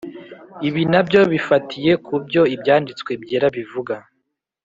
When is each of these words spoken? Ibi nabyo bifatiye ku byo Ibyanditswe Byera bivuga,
Ibi 0.67 0.81
nabyo 0.91 1.21
bifatiye 1.33 1.91
ku 2.05 2.13
byo 2.25 2.41
Ibyanditswe 2.55 3.11
Byera 3.21 3.47
bivuga, 3.55 3.95